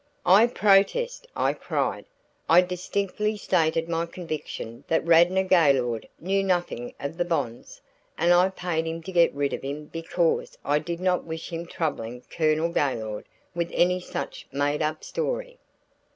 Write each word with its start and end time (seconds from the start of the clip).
"I 0.25 0.47
protest!" 0.47 1.27
I 1.35 1.53
cried. 1.53 2.05
"I 2.49 2.61
distinctly 2.61 3.37
stated 3.37 3.87
my 3.87 4.07
conviction 4.07 4.83
that 4.87 5.05
Radnor 5.05 5.43
Gaylord 5.43 6.07
knew 6.19 6.43
nothing 6.43 6.95
of 6.99 7.17
the 7.17 7.23
bonds, 7.23 7.81
and 8.17 8.33
I 8.33 8.49
paid 8.49 8.87
him 8.87 9.03
to 9.03 9.11
get 9.11 9.31
rid 9.35 9.53
of 9.53 9.61
him 9.61 9.85
because 9.93 10.57
I 10.65 10.79
did 10.79 11.01
not 11.01 11.25
wish 11.25 11.53
him 11.53 11.67
troubling 11.67 12.23
Colonel 12.35 12.69
Gaylord 12.69 13.25
with 13.53 13.69
any 13.75 13.99
such 13.99 14.47
made 14.51 14.81
up 14.81 15.03
story." 15.03 15.59